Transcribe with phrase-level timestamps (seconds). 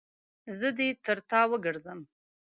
[0.59, 1.99] زه دې تر تا وګرځم.